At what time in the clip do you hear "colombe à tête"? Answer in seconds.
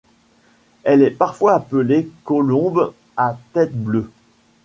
2.23-3.75